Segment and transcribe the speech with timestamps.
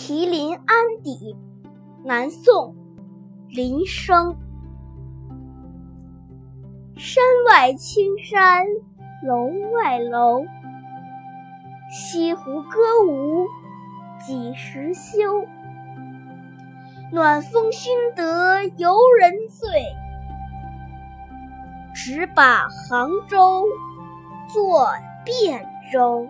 [0.00, 1.36] 题临安邸。
[2.04, 2.76] 南宋
[3.48, 4.36] 林升
[6.96, 8.64] 山外青山
[9.26, 10.44] 楼外楼。
[11.90, 13.48] 西湖歌舞
[14.24, 15.44] 几时休？
[17.10, 19.68] 暖风熏得游人醉。
[21.92, 23.66] 只把杭州
[24.46, 24.86] 作
[25.26, 26.28] 汴州。